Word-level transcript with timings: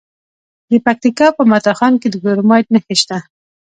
د 0.69 0.71
پکتیکا 0.85 1.27
په 1.37 1.43
متا 1.51 1.73
خان 1.79 1.93
کې 2.01 2.07
د 2.11 2.15
کرومایټ 2.23 2.67
نښې 2.73 2.95
شته. 3.01 3.17